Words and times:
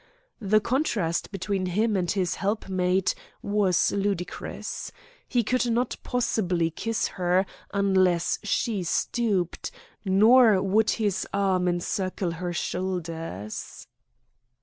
The 0.41 0.59
contrast 0.59 1.31
between 1.31 1.67
him 1.67 1.95
and 1.95 2.09
his 2.09 2.33
helpmate 2.33 3.13
was 3.43 3.91
ludicrous. 3.91 4.91
He 5.27 5.43
could 5.43 5.67
not 5.69 5.95
possibly 6.01 6.71
kiss 6.71 7.07
her 7.09 7.45
unless 7.71 8.39
she 8.41 8.81
stooped, 8.81 9.69
nor 10.03 10.59
would 10.59 10.89
his 10.97 11.27
arms 11.31 11.69
encircle 11.69 12.31
her 12.31 12.51
shoulders. 12.51 13.85